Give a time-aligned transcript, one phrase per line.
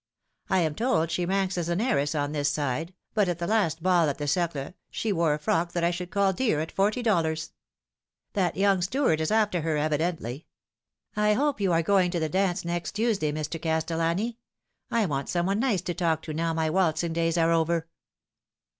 [0.49, 3.83] I am told she ranks as an heiress on this side, but at the last
[3.83, 7.03] ball at the Cercle she wore a frock that I should call dear at forty
[7.03, 7.51] dollars.
[8.33, 10.47] That young Stuart is after her, evidently.
[11.15, 13.61] I hope you are going to the dance next Tuesday, Mr.
[13.61, 14.39] Castellani?
[14.89, 17.87] I want some one nice to talk to now my waltzing days are over."